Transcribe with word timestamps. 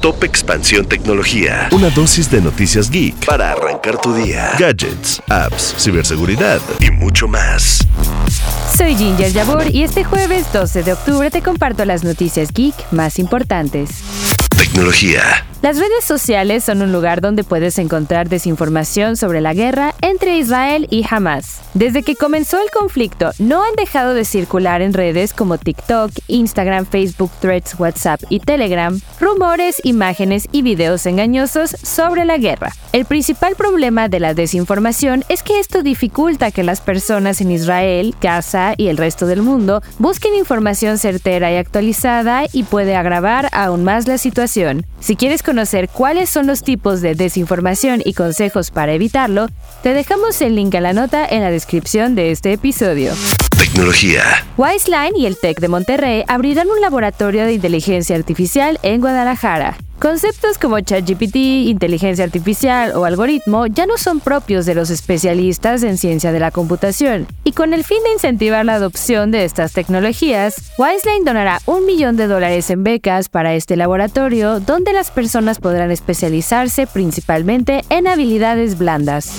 Top 0.00 0.24
Expansión 0.24 0.86
Tecnología. 0.86 1.68
Una 1.72 1.90
dosis 1.90 2.30
de 2.30 2.40
noticias 2.40 2.90
geek 2.90 3.26
para 3.26 3.52
arrancar 3.52 4.00
tu 4.00 4.14
día. 4.14 4.52
Gadgets, 4.58 5.22
apps, 5.28 5.74
ciberseguridad 5.78 6.60
y 6.80 6.90
mucho 6.90 7.28
más. 7.28 7.86
Soy 8.76 8.94
Ginger 8.96 9.32
Yabur 9.32 9.74
y 9.74 9.82
este 9.82 10.04
jueves 10.04 10.52
12 10.52 10.82
de 10.82 10.92
octubre 10.92 11.30
te 11.30 11.42
comparto 11.42 11.84
las 11.84 12.04
noticias 12.04 12.52
geek 12.52 12.74
más 12.92 13.18
importantes. 13.18 13.90
Tecnología. 14.56 15.22
Las 15.62 15.76
redes 15.76 16.04
sociales 16.04 16.64
son 16.64 16.80
un 16.80 16.90
lugar 16.90 17.20
donde 17.20 17.44
puedes 17.44 17.78
encontrar 17.78 18.30
desinformación 18.30 19.18
sobre 19.18 19.42
la 19.42 19.52
guerra 19.52 19.94
entre 20.00 20.38
Israel 20.38 20.86
y 20.90 21.04
Hamas. 21.08 21.60
Desde 21.74 22.02
que 22.02 22.16
comenzó 22.16 22.58
el 22.58 22.70
conflicto, 22.70 23.32
no 23.38 23.62
han 23.62 23.74
dejado 23.76 24.14
de 24.14 24.24
circular 24.24 24.80
en 24.80 24.94
redes 24.94 25.34
como 25.34 25.58
TikTok, 25.58 26.12
Instagram, 26.28 26.86
Facebook, 26.86 27.30
Threads, 27.40 27.78
WhatsApp 27.78 28.22
y 28.30 28.40
Telegram 28.40 28.98
rumores, 29.20 29.80
imágenes 29.84 30.48
y 30.50 30.62
videos 30.62 31.06
engañosos 31.06 31.70
sobre 31.82 32.24
la 32.24 32.38
guerra. 32.38 32.72
El 32.92 33.04
principal 33.04 33.54
problema 33.54 34.08
de 34.08 34.18
la 34.18 34.34
desinformación 34.34 35.24
es 35.28 35.42
que 35.42 35.60
esto 35.60 35.82
dificulta 35.82 36.50
que 36.50 36.64
las 36.64 36.80
personas 36.80 37.40
en 37.40 37.50
Israel, 37.50 38.14
Y 38.76 38.88
el 38.88 38.96
resto 38.96 39.26
del 39.26 39.42
mundo 39.42 39.82
busquen 39.98 40.34
información 40.34 40.98
certera 40.98 41.50
y 41.50 41.56
actualizada 41.56 42.44
y 42.52 42.62
puede 42.62 42.94
agravar 42.94 43.48
aún 43.52 43.82
más 43.82 44.06
la 44.06 44.18
situación. 44.18 44.86
Si 45.00 45.16
quieres 45.16 45.42
conocer 45.42 45.88
cuáles 45.88 46.30
son 46.30 46.46
los 46.46 46.62
tipos 46.62 47.00
de 47.00 47.14
desinformación 47.14 48.02
y 48.04 48.14
consejos 48.14 48.70
para 48.70 48.92
evitarlo, 48.92 49.48
te 49.82 49.94
dejamos 49.94 50.40
el 50.42 50.54
link 50.54 50.74
a 50.74 50.80
la 50.80 50.92
nota 50.92 51.26
en 51.26 51.42
la 51.42 51.50
descripción 51.50 52.14
de 52.14 52.30
este 52.30 52.52
episodio. 52.52 53.12
Tecnología. 53.80 54.44
Wiseline 54.58 55.16
y 55.16 55.24
el 55.24 55.38
TEC 55.38 55.58
de 55.58 55.68
Monterrey 55.68 56.22
abrirán 56.28 56.68
un 56.68 56.82
laboratorio 56.82 57.46
de 57.46 57.54
inteligencia 57.54 58.14
artificial 58.14 58.78
en 58.82 59.00
Guadalajara. 59.00 59.78
Conceptos 59.98 60.58
como 60.58 60.80
ChatGPT, 60.80 61.36
inteligencia 61.36 62.26
artificial 62.26 62.92
o 62.94 63.06
algoritmo 63.06 63.66
ya 63.66 63.86
no 63.86 63.96
son 63.96 64.20
propios 64.20 64.66
de 64.66 64.74
los 64.74 64.90
especialistas 64.90 65.82
en 65.82 65.96
ciencia 65.96 66.30
de 66.30 66.40
la 66.40 66.50
computación, 66.50 67.26
y 67.42 67.52
con 67.52 67.72
el 67.72 67.82
fin 67.84 68.02
de 68.04 68.12
incentivar 68.12 68.66
la 68.66 68.74
adopción 68.74 69.30
de 69.30 69.46
estas 69.46 69.72
tecnologías, 69.72 70.72
Wiseline 70.76 71.24
donará 71.24 71.62
un 71.64 71.86
millón 71.86 72.18
de 72.18 72.26
dólares 72.26 72.68
en 72.68 72.84
becas 72.84 73.30
para 73.30 73.54
este 73.54 73.76
laboratorio 73.76 74.60
donde 74.60 74.92
las 74.92 75.10
personas 75.10 75.58
podrán 75.58 75.90
especializarse 75.90 76.86
principalmente 76.86 77.82
en 77.88 78.08
habilidades 78.08 78.76
blandas. 78.76 79.32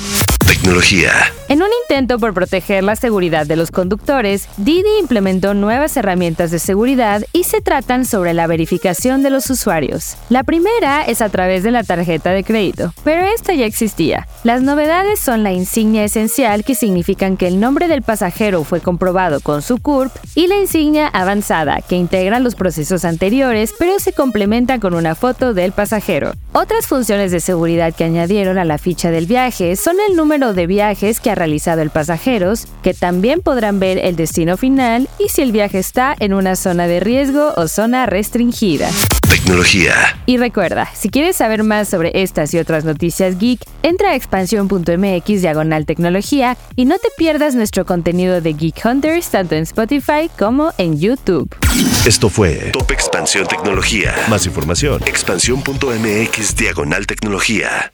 Tecnología. 0.48 1.12
En 1.52 1.62
un 1.62 1.68
intento 1.82 2.18
por 2.18 2.34
proteger 2.34 2.82
la 2.82 2.96
seguridad 2.96 3.46
de 3.46 3.58
los 3.58 3.72
conductores, 3.72 4.48
Didi 4.56 4.88
implementó 5.02 5.54
nuevas 5.54 5.98
herramientas 5.98 6.50
de 6.50 6.60
seguridad 6.60 7.26
y 7.34 7.44
se 7.44 7.60
tratan 7.60 8.06
sobre 8.06 8.34
la 8.34 8.48
verificación 8.48 9.22
de 9.22 9.32
los 9.32 9.50
usuarios. 9.50 10.16
La 10.30 10.46
primera 10.46 11.04
es 11.04 11.22
a 11.22 11.28
través 11.28 11.64
de 11.64 11.72
la 11.72 11.84
tarjeta 11.84 12.30
de 12.30 12.46
crédito, 12.46 12.94
pero 13.04 13.26
esta 13.26 13.54
ya 13.54 13.66
existía. 13.66 14.30
Las 14.46 14.62
novedades 14.62 15.20
son 15.20 15.44
la 15.44 15.52
insignia 15.52 16.06
esencial 16.06 16.64
que 16.64 16.74
significan 16.74 17.36
que 17.36 17.48
el 17.48 17.60
nombre 17.60 17.90
del 17.90 18.02
pasajero 18.02 18.64
fue 18.64 18.80
comprobado 18.80 19.42
con 19.42 19.62
su 19.62 19.78
CURP 19.78 20.16
y 20.36 20.48
la 20.48 20.56
insignia 20.56 21.10
avanzada 21.10 21.82
que 21.82 21.98
integra 21.98 22.40
los 22.40 22.56
procesos 22.56 23.04
anteriores 23.04 23.74
pero 23.78 24.00
se 24.00 24.14
complementa 24.14 24.80
con 24.80 24.94
una 24.94 25.16
foto 25.16 25.54
del 25.54 25.74
pasajero. 25.74 26.32
Otras 26.54 26.88
funciones 26.88 27.34
de 27.34 27.42
seguridad 27.42 27.94
que 27.94 28.06
añadieron 28.06 28.58
a 28.58 28.64
la 28.64 28.78
ficha 28.78 29.12
del 29.12 29.26
viaje 29.26 29.76
son 29.76 29.98
el 30.08 30.16
número 30.16 30.54
de 30.54 30.66
viajes 30.66 31.20
que 31.20 31.41
realizado 31.42 31.82
el 31.82 31.90
pasajeros, 31.90 32.68
que 32.84 32.94
también 32.94 33.42
podrán 33.42 33.80
ver 33.80 33.98
el 33.98 34.16
destino 34.16 34.58
final 34.58 35.10
y 35.18 35.30
si 35.30 35.42
el 35.42 35.52
viaje 35.52 35.80
está 35.80 36.16
en 36.20 36.36
una 36.36 36.56
zona 36.56 36.86
de 36.86 37.00
riesgo 37.00 37.54
o 37.58 37.68
zona 37.68 38.06
restringida. 38.06 38.88
Tecnología. 39.28 39.94
Y 40.28 40.38
recuerda, 40.38 40.88
si 40.94 41.10
quieres 41.10 41.38
saber 41.38 41.64
más 41.64 41.88
sobre 41.88 42.12
estas 42.22 42.54
y 42.54 42.60
otras 42.60 42.86
noticias 42.86 43.40
geek, 43.40 43.62
entra 43.82 44.12
a 44.12 44.16
expansión.mx 44.16 45.42
diagonal 45.42 45.88
tecnología 45.88 46.58
y 46.76 46.86
no 46.86 47.00
te 47.00 47.08
pierdas 47.18 47.56
nuestro 47.56 47.88
contenido 47.88 48.40
de 48.40 48.54
Geek 48.54 48.86
Hunters 48.86 49.30
tanto 49.30 49.56
en 49.56 49.64
Spotify 49.64 50.30
como 50.38 50.74
en 50.78 51.00
YouTube. 51.00 51.56
Esto 52.06 52.30
fue 52.30 52.70
Top 52.72 52.92
Expansión 52.92 53.48
Tecnología. 53.48 54.14
Más 54.30 54.46
información. 54.46 55.02
Expansión.mx 55.08 56.56
diagonal 56.56 57.08
tecnología. 57.08 57.94